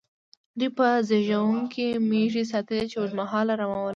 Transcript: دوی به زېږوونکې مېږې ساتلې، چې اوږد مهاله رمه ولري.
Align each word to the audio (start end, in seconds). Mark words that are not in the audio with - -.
دوی 0.59 0.69
به 0.77 0.89
زېږوونکې 1.07 1.87
مېږې 2.09 2.43
ساتلې، 2.51 2.85
چې 2.91 2.95
اوږد 2.97 3.15
مهاله 3.21 3.53
رمه 3.59 3.77
ولري. 3.79 3.89